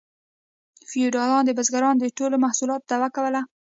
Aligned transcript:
فیوډالانو 0.89 1.47
د 1.47 1.49
بزګرانو 1.57 2.01
د 2.01 2.05
ټولو 2.17 2.35
محصولاتو 2.43 2.87
دعوه 2.91 3.09
کوله 3.15 3.41